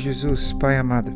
[0.00, 1.12] Jesus, Pai amado,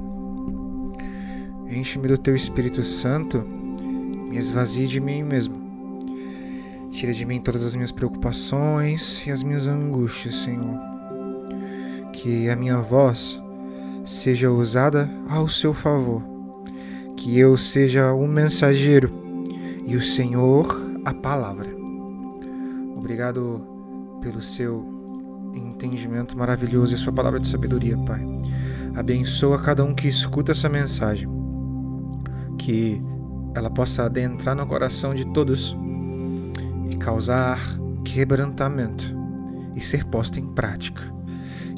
[1.71, 5.57] enche-me do teu Espírito Santo, me esvazie de mim mesmo.
[6.91, 10.79] Tira de mim todas as minhas preocupações e as minhas angústias, Senhor.
[12.13, 13.43] Que a minha voz
[14.05, 16.23] seja usada ao seu favor.
[17.17, 19.11] Que eu seja o mensageiro
[19.87, 21.69] e o Senhor a palavra.
[22.95, 23.67] Obrigado
[24.21, 24.85] pelo seu
[25.55, 28.21] entendimento maravilhoso e sua palavra de sabedoria, Pai.
[28.95, 31.29] Abençoa cada um que escuta essa mensagem.
[32.59, 33.03] Que
[33.55, 35.77] ela possa adentrar no coração de todos
[36.89, 37.59] e causar
[38.05, 39.05] quebrantamento
[39.75, 41.03] e ser posta em prática.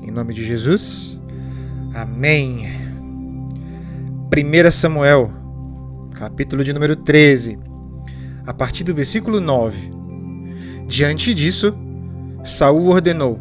[0.02, 1.18] Em nome de Jesus,
[1.94, 2.66] amém.
[4.30, 5.32] 1 Samuel,
[6.14, 7.58] capítulo de número 13,
[8.46, 9.90] a partir do versículo 9.
[10.86, 11.74] Diante disso,
[12.44, 13.40] Saul ordenou: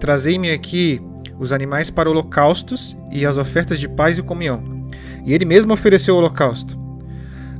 [0.00, 1.00] Trazei-me aqui
[1.38, 4.88] os animais para holocaustos e as ofertas de paz e comunhão.
[5.24, 6.76] E ele mesmo ofereceu o holocausto.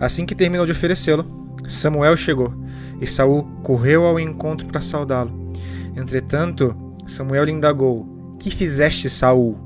[0.01, 1.25] Assim que terminou de oferecê-lo,
[1.69, 2.53] Samuel chegou,
[3.01, 5.53] e Saul correu ao encontro para saudá-lo.
[5.97, 6.75] Entretanto,
[7.07, 9.57] Samuel lhe indagou: Que fizeste, Saul?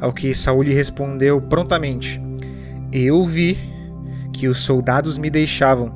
[0.00, 2.20] Ao que Saul lhe respondeu prontamente:
[2.92, 3.58] Eu vi
[4.32, 5.92] que os soldados me deixavam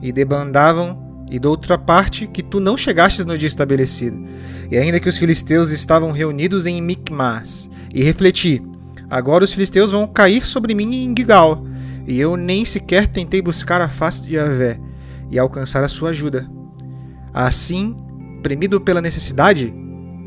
[0.00, 4.22] e debandavam e da outra parte que tu não chegastes no dia estabelecido.
[4.70, 8.60] E ainda que os filisteus estavam reunidos em Micmas, e refleti:
[9.08, 11.64] agora os filisteus vão cair sobre mim em Gigal,
[12.06, 14.80] e eu nem sequer tentei buscar a face de Yahvé
[15.30, 16.50] e alcançar a sua ajuda.
[17.32, 17.96] Assim,
[18.42, 19.72] premido pela necessidade,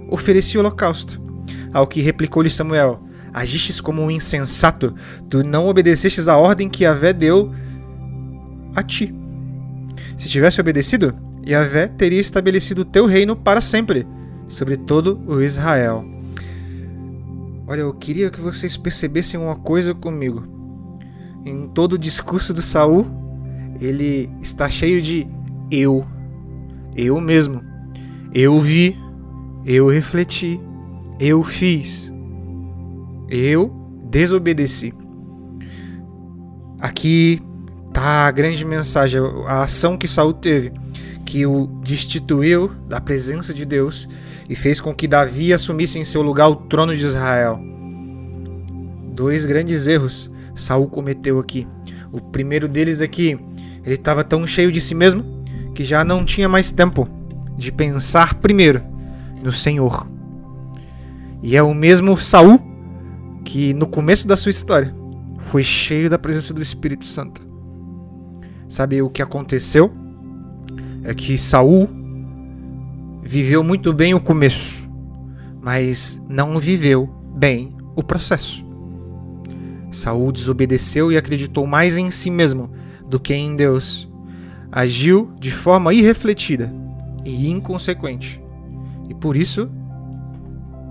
[0.10, 1.22] ofereci o holocausto.
[1.74, 4.96] Ao que replicou-lhe Samuel: Agistes como um insensato,
[5.30, 7.52] tu não obedecestes a ordem que Yahvé deu
[8.76, 9.14] a ti.
[10.24, 11.14] Se tivesse obedecido,
[11.46, 14.08] Yahvé teria estabelecido o teu reino para sempre,
[14.48, 16.06] sobre todo o Israel.
[17.68, 20.48] Olha, eu queria que vocês percebessem uma coisa comigo.
[21.46, 23.06] Em todo o discurso do Saul,
[23.82, 25.28] ele está cheio de
[25.70, 26.06] eu.
[26.96, 27.62] Eu mesmo.
[28.34, 28.98] Eu vi,
[29.66, 30.58] eu refleti,
[31.20, 32.10] eu fiz.
[33.28, 33.70] Eu
[34.10, 34.94] desobedeci.
[36.80, 37.42] Aqui
[37.94, 40.74] tá a grande mensagem, a ação que Saul teve,
[41.26, 44.10] que o destituiu da presença de Deus
[44.50, 47.60] e fez com que Davi assumisse em seu lugar o trono de Israel.
[49.14, 51.68] Dois grandes erros Saul cometeu aqui.
[52.12, 53.40] O primeiro deles é que
[53.86, 55.44] ele estava tão cheio de si mesmo
[55.74, 57.08] que já não tinha mais tempo
[57.58, 58.84] de pensar primeiro
[59.42, 60.08] no Senhor.
[61.42, 62.60] E é o mesmo Saul
[63.44, 64.96] que no começo da sua história
[65.40, 67.53] foi cheio da presença do Espírito Santo.
[68.74, 69.94] Sabe o que aconteceu?
[71.04, 71.88] É que Saul
[73.22, 74.90] viveu muito bem o começo,
[75.62, 78.66] mas não viveu bem o processo.
[79.92, 82.72] Saul desobedeceu e acreditou mais em si mesmo
[83.08, 84.12] do que em Deus.
[84.72, 86.74] Agiu de forma irrefletida
[87.24, 88.44] e inconsequente.
[89.08, 89.70] E por isso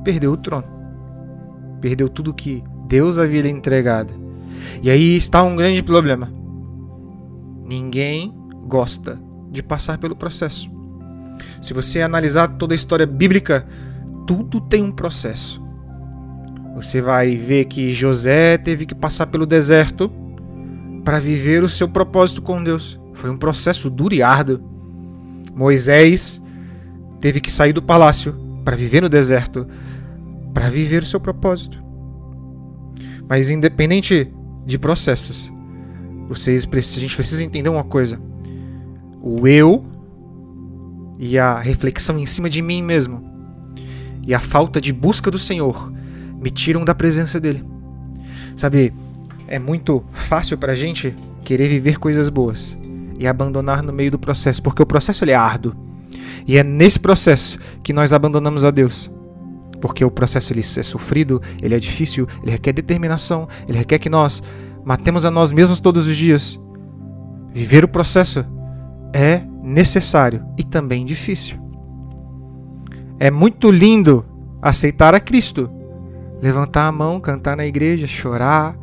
[0.04, 0.68] perdeu o trono.
[1.80, 4.14] Perdeu tudo que Deus havia lhe entregado.
[4.80, 6.41] E aí está um grande problema.
[7.72, 8.34] Ninguém
[8.66, 9.18] gosta
[9.50, 10.70] de passar pelo processo.
[11.62, 13.66] Se você analisar toda a história bíblica,
[14.26, 15.58] tudo tem um processo.
[16.74, 20.12] Você vai ver que José teve que passar pelo deserto
[21.02, 23.00] para viver o seu propósito com Deus.
[23.14, 24.60] Foi um processo duro e árduo.
[25.54, 26.42] Moisés
[27.22, 28.34] teve que sair do palácio
[28.66, 29.66] para viver no deserto,
[30.52, 31.82] para viver o seu propósito.
[33.26, 34.30] Mas independente
[34.66, 35.50] de processos,
[36.28, 38.20] vocês a gente precisa entender uma coisa.
[39.20, 39.84] O eu
[41.18, 43.32] e a reflexão em cima de mim mesmo
[44.26, 45.92] e a falta de busca do Senhor
[46.40, 47.64] me tiram da presença dele.
[48.56, 48.92] Sabe,
[49.46, 52.78] é muito fácil pra gente querer viver coisas boas
[53.18, 55.74] e abandonar no meio do processo, porque o processo ele é árduo.
[56.46, 59.10] E é nesse processo que nós abandonamos a Deus.
[59.80, 64.08] Porque o processo ele é sofrido, ele é difícil, ele requer determinação, ele requer que
[64.08, 64.42] nós
[64.84, 66.58] matemos a nós mesmos todos os dias.
[67.52, 68.44] Viver o processo
[69.12, 71.58] é necessário e também difícil.
[73.18, 74.24] É muito lindo
[74.60, 75.70] aceitar a Cristo,
[76.40, 78.76] levantar a mão, cantar na igreja, chorar,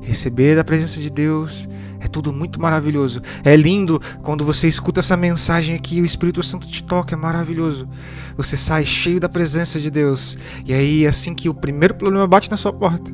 [0.00, 1.68] receber da presença de Deus.
[1.98, 3.20] É tudo muito maravilhoso.
[3.44, 7.88] É lindo quando você escuta essa mensagem aqui, o Espírito Santo te toca, é maravilhoso.
[8.36, 10.38] Você sai cheio da presença de Deus.
[10.64, 13.12] E aí, assim que o primeiro problema bate na sua porta,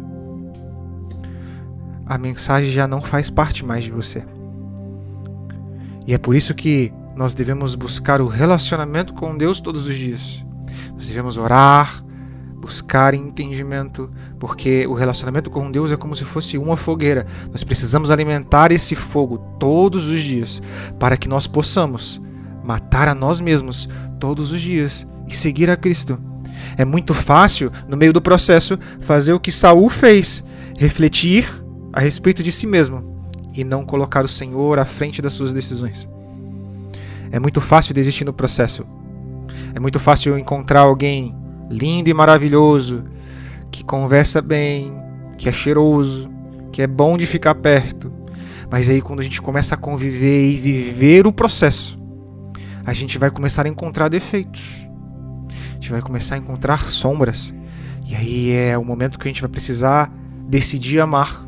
[2.07, 4.25] a mensagem já não faz parte mais de você.
[6.07, 10.45] E é por isso que nós devemos buscar o relacionamento com Deus todos os dias.
[10.95, 12.03] Nós devemos orar,
[12.61, 17.27] buscar entendimento, porque o relacionamento com Deus é como se fosse uma fogueira.
[17.51, 20.63] Nós precisamos alimentar esse fogo todos os dias
[20.99, 22.21] para que nós possamos
[22.65, 23.89] matar a nós mesmos
[24.19, 26.19] todos os dias e seguir a Cristo.
[26.77, 30.45] É muito fácil, no meio do processo, fazer o que Saul fez,
[30.79, 31.62] refletir
[31.93, 36.09] a respeito de si mesmo e não colocar o Senhor à frente das suas decisões.
[37.31, 38.87] É muito fácil desistir no processo.
[39.75, 41.35] É muito fácil encontrar alguém
[41.71, 43.05] lindo e maravilhoso,
[43.71, 44.93] que conversa bem,
[45.39, 46.31] que é cheiroso,
[46.71, 48.13] que é bom de ficar perto.
[48.71, 51.99] Mas aí quando a gente começa a conviver e viver o processo,
[52.85, 54.63] a gente vai começar a encontrar defeitos.
[55.71, 57.55] A gente vai começar a encontrar sombras.
[58.07, 60.13] E aí é o momento que a gente vai precisar
[60.49, 61.47] decidir amar.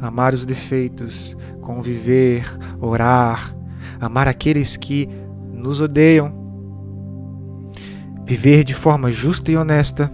[0.00, 2.44] Amar os defeitos, conviver,
[2.80, 3.56] orar,
[4.00, 5.08] amar aqueles que
[5.52, 6.32] nos odeiam,
[8.24, 10.10] viver de forma justa e honesta,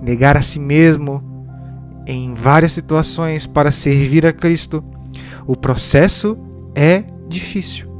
[0.00, 1.22] negar a si mesmo
[2.06, 4.84] em várias situações para servir a Cristo.
[5.46, 6.36] O processo
[6.74, 7.92] é difícil.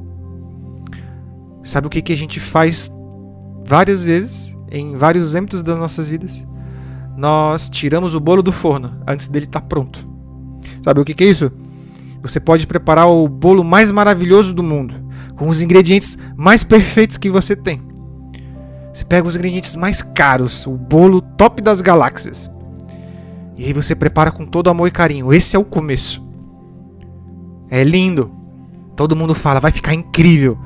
[1.62, 2.92] Sabe o que, que a gente faz
[3.64, 6.46] várias vezes, em vários âmbitos das nossas vidas?
[7.16, 10.13] Nós tiramos o bolo do forno antes dele estar tá pronto.
[10.84, 11.50] Sabe o que, que é isso?
[12.20, 14.94] Você pode preparar o bolo mais maravilhoso do mundo,
[15.34, 17.80] com os ingredientes mais perfeitos que você tem.
[18.92, 22.50] Você pega os ingredientes mais caros, o bolo top das galáxias.
[23.56, 25.32] E aí você prepara com todo amor e carinho.
[25.32, 26.22] Esse é o começo.
[27.70, 28.30] É lindo.
[28.94, 30.58] Todo mundo fala, vai ficar incrível.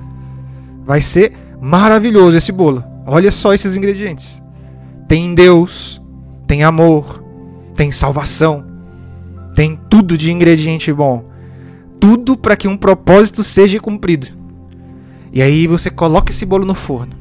[0.84, 1.32] Vai ser
[1.62, 2.82] maravilhoso esse bolo.
[3.06, 4.42] Olha só esses ingredientes.
[5.06, 6.02] Tem Deus,
[6.44, 7.22] tem amor,
[7.74, 8.67] tem salvação,
[9.58, 11.24] tem tudo de ingrediente bom.
[11.98, 14.28] Tudo para que um propósito seja cumprido.
[15.32, 17.16] E aí você coloca esse bolo no forno.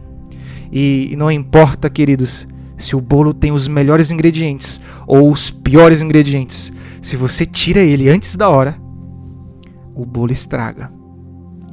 [0.72, 2.48] E não importa, queridos,
[2.78, 8.07] se o bolo tem os melhores ingredientes ou os piores ingredientes, se você tira ele
[8.07, 8.80] antes da hora,
[9.95, 10.94] o bolo estraga.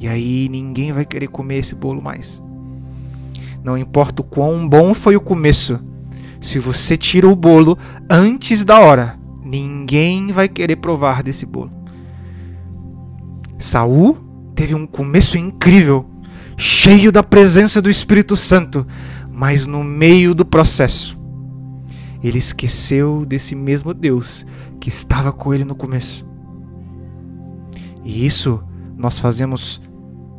[0.01, 2.43] E aí ninguém vai querer comer esse bolo mais.
[3.63, 5.79] Não importa o quão bom foi o começo,
[6.41, 7.77] se você tira o bolo
[8.09, 11.71] antes da hora, ninguém vai querer provar desse bolo.
[13.59, 14.19] Saul
[14.55, 16.07] teve um começo incrível,
[16.57, 18.87] cheio da presença do Espírito Santo,
[19.31, 21.19] mas no meio do processo,
[22.23, 24.47] ele esqueceu desse mesmo Deus
[24.81, 26.27] que estava com ele no começo.
[28.05, 28.63] E isso
[28.97, 29.81] nós fazemos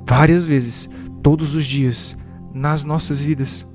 [0.07, 0.89] várias vezes,
[1.21, 2.15] todos os dias,
[2.53, 3.67] nas nossas vidas.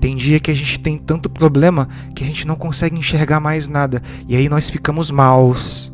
[0.00, 3.68] Tem dia que a gente tem tanto problema que a gente não consegue enxergar mais
[3.68, 5.92] nada, e aí nós ficamos maus.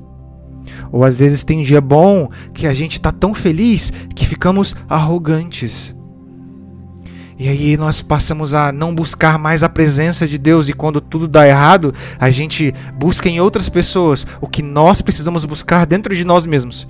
[0.91, 5.95] Ou às vezes tem dia bom que a gente está tão feliz que ficamos arrogantes.
[7.39, 11.27] E aí nós passamos a não buscar mais a presença de Deus e quando tudo
[11.27, 16.25] dá errado, a gente busca em outras pessoas o que nós precisamos buscar dentro de
[16.25, 16.87] nós mesmos.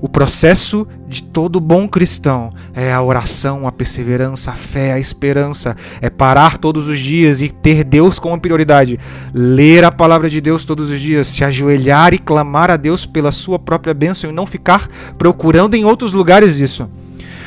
[0.00, 5.76] O processo de todo bom cristão é a oração, a perseverança, a fé, a esperança,
[6.00, 8.98] é parar todos os dias e ter Deus como prioridade,
[9.34, 13.32] ler a palavra de Deus todos os dias, se ajoelhar e clamar a Deus pela
[13.32, 16.88] sua própria bênção e não ficar procurando em outros lugares isso.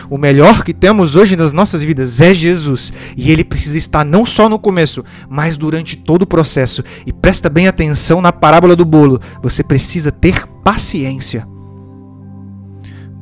[0.09, 4.25] O melhor que temos hoje nas nossas vidas é Jesus, e ele precisa estar não
[4.25, 6.83] só no começo, mas durante todo o processo.
[7.05, 9.21] E presta bem atenção na parábola do bolo.
[9.41, 11.47] Você precisa ter paciência.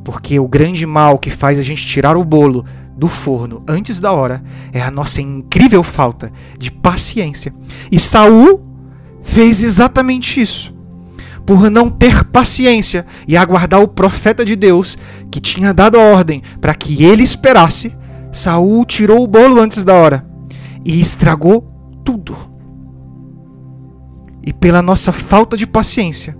[0.04, 2.64] Porque o grande mal que faz a gente tirar o bolo
[2.96, 4.42] do forno antes da hora
[4.72, 7.54] é a nossa incrível falta de paciência.
[7.90, 8.62] E Saul
[9.22, 10.74] fez exatamente isso.
[11.46, 14.98] Por não ter paciência e aguardar o profeta de Deus
[15.30, 17.96] que tinha dado a ordem para que ele esperasse,
[18.32, 20.26] Saul tirou o bolo antes da hora
[20.84, 21.62] e estragou
[22.04, 22.36] tudo.
[24.42, 26.36] E pela nossa falta de paciência,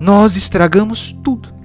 [0.00, 1.55] nós estragamos tudo.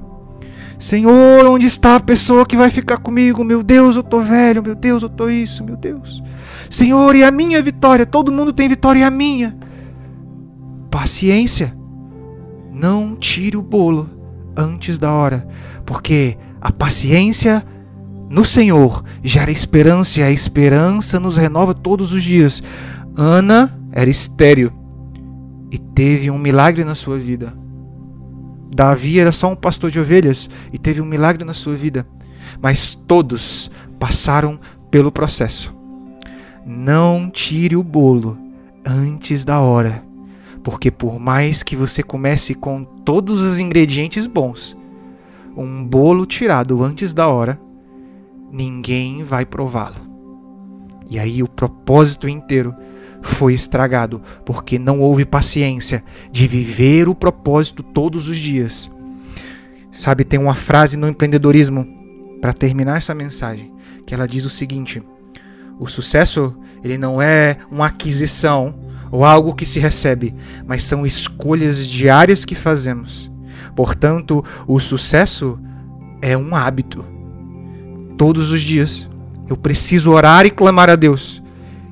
[0.81, 3.43] Senhor, onde está a pessoa que vai ficar comigo?
[3.43, 6.23] Meu Deus, eu tô velho, meu Deus, eu tô isso, meu Deus.
[6.71, 8.03] Senhor, e a minha vitória?
[8.03, 9.55] Todo mundo tem vitória e a minha.
[10.89, 11.77] Paciência.
[12.73, 14.09] Não tire o bolo
[14.57, 15.47] antes da hora,
[15.85, 17.63] porque a paciência
[18.27, 22.63] no Senhor gera esperança e a esperança nos renova todos os dias.
[23.15, 24.71] Ana era estéril
[25.69, 27.60] e teve um milagre na sua vida.
[28.73, 32.07] Davi era só um pastor de ovelhas e teve um milagre na sua vida,
[32.61, 34.59] mas todos passaram
[34.89, 35.75] pelo processo.
[36.65, 38.37] Não tire o bolo
[38.85, 40.03] antes da hora,
[40.63, 44.77] porque por mais que você comece com todos os ingredientes bons,
[45.55, 47.59] um bolo tirado antes da hora,
[48.51, 50.09] ninguém vai prová-lo.
[51.09, 52.73] E aí o propósito inteiro
[53.21, 58.89] foi estragado porque não houve paciência de viver o propósito todos os dias.
[59.91, 61.85] Sabe, tem uma frase no empreendedorismo
[62.41, 63.71] para terminar essa mensagem,
[64.05, 65.03] que ela diz o seguinte:
[65.79, 68.75] o sucesso, ele não é uma aquisição
[69.11, 70.33] ou algo que se recebe,
[70.65, 73.29] mas são escolhas diárias que fazemos.
[73.75, 75.59] Portanto, o sucesso
[76.21, 77.05] é um hábito.
[78.17, 79.09] Todos os dias
[79.49, 81.43] eu preciso orar e clamar a Deus.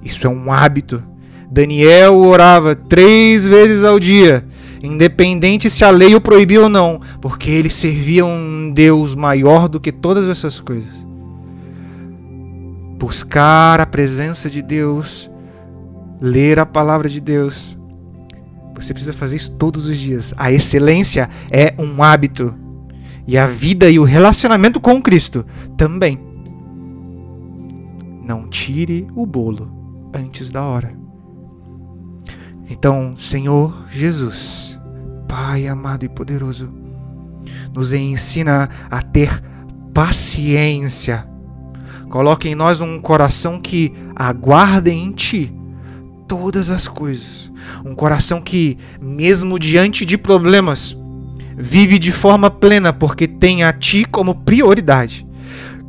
[0.01, 1.03] Isso é um hábito.
[1.51, 4.45] Daniel orava três vezes ao dia,
[4.83, 9.79] independente se a lei o proibia ou não, porque ele servia um Deus maior do
[9.79, 11.07] que todas essas coisas.
[12.99, 15.29] Buscar a presença de Deus,
[16.21, 17.77] ler a palavra de Deus.
[18.75, 20.33] Você precisa fazer isso todos os dias.
[20.37, 22.53] A excelência é um hábito.
[23.25, 26.19] E a vida e o relacionamento com Cristo também.
[28.23, 29.71] Não tire o bolo
[30.13, 31.08] antes da hora.
[32.69, 34.77] Então, Senhor Jesus,
[35.27, 36.71] Pai amado e poderoso,
[37.73, 39.43] nos ensina a ter
[39.93, 41.27] paciência.
[42.09, 45.53] Coloque em nós um coração que aguarde em Ti
[46.27, 47.51] todas as coisas.
[47.83, 50.95] Um coração que, mesmo diante de problemas,
[51.57, 55.27] vive de forma plena porque tem a Ti como prioridade.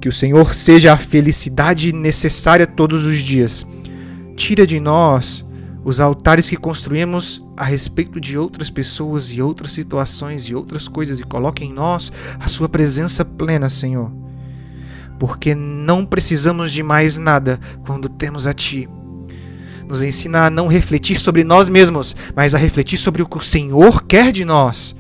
[0.01, 3.67] Que o Senhor seja a felicidade necessária todos os dias.
[4.35, 5.45] Tira de nós
[5.85, 11.19] os altares que construímos a respeito de outras pessoas e outras situações e outras coisas
[11.19, 14.11] e coloque em nós a Sua presença plena, Senhor.
[15.19, 18.89] Porque não precisamos de mais nada quando temos a Ti
[19.91, 23.43] nos ensina a não refletir sobre nós mesmos, mas a refletir sobre o que o
[23.43, 24.95] Senhor quer de nós.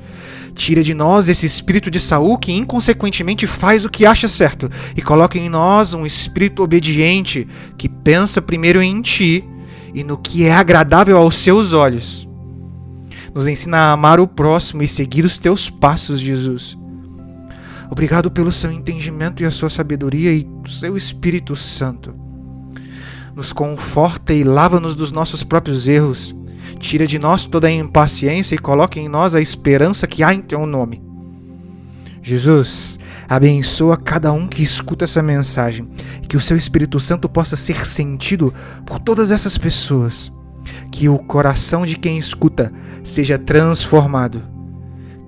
[0.52, 5.00] Tira de nós esse espírito de Saul que inconsequentemente faz o que acha certo e
[5.00, 7.46] coloca em nós um espírito obediente
[7.78, 9.44] que pensa primeiro em ti
[9.94, 12.28] e no que é agradável aos seus olhos.
[13.34, 16.76] Nos ensina a amar o próximo e seguir os teus passos, Jesus.
[17.90, 22.20] Obrigado pelo seu entendimento e a sua sabedoria e o seu Espírito Santo
[23.34, 26.34] nos conforta e lava-nos dos nossos próprios erros.
[26.78, 30.40] Tira de nós toda a impaciência e coloca em nós a esperança que há em
[30.40, 31.02] teu nome.
[32.22, 32.98] Jesus,
[33.30, 35.88] abençoa cada um que escuta essa mensagem,
[36.28, 38.52] que o seu Espírito Santo possa ser sentido
[38.84, 40.32] por todas essas pessoas,
[40.90, 42.72] que o coração de quem escuta
[43.04, 44.42] seja transformado,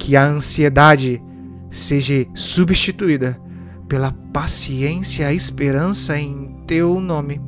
[0.01, 1.23] que a ansiedade
[1.71, 3.41] seja substituída
[3.89, 7.41] pela paciência e a esperança em teu nome.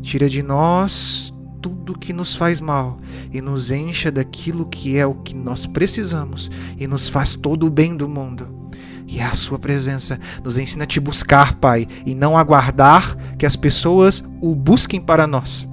[0.00, 2.98] Tira de nós tudo que nos faz mal
[3.30, 7.70] e nos encha daquilo que é o que nós precisamos e nos faz todo o
[7.70, 8.63] bem do mundo.
[9.06, 13.46] E é a Sua presença nos ensina a te buscar, Pai, e não aguardar que
[13.46, 15.68] as pessoas o busquem para nós.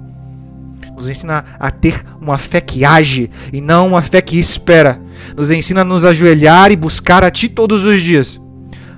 [0.94, 5.00] Nos ensina a ter uma fé que age e não uma fé que espera.
[5.36, 8.40] Nos ensina a nos ajoelhar e buscar a Ti todos os dias.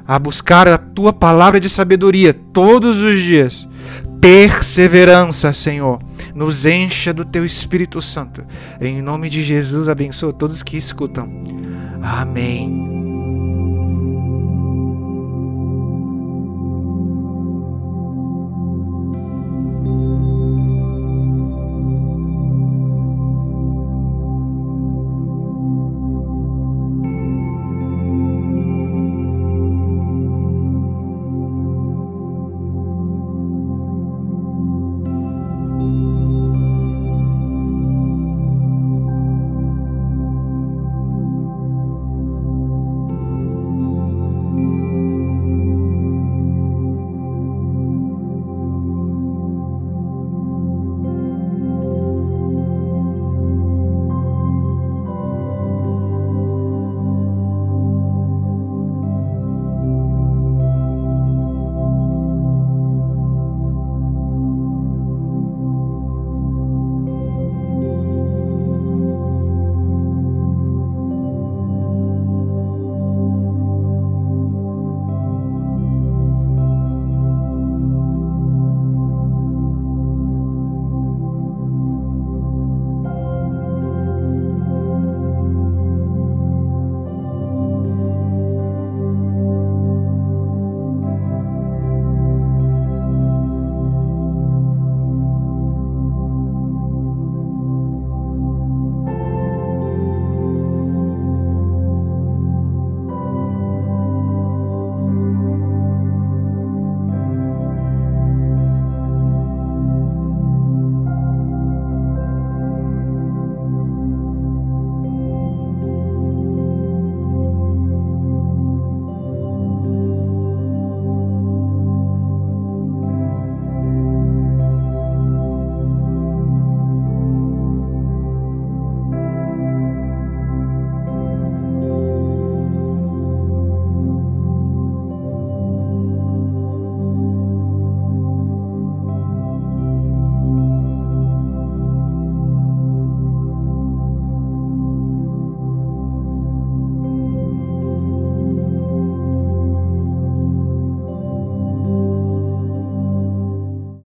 [0.07, 3.69] A buscar a Tua palavra de sabedoria todos os dias
[4.25, 6.01] perseverança, Senhor.
[6.35, 8.43] Nos encha do teu Espírito Santo.
[8.81, 11.29] Em nome de Jesus, abençoa todos que escutam.
[12.03, 12.94] Amém.